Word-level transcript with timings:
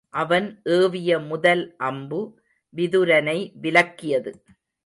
அவன் 0.09 0.61
ஏவிய 0.63 1.19
முதல் 1.19 1.75
அம்பு 1.77 2.39
விதுரனை 2.75 3.53
விலக்கியது. 3.61 4.43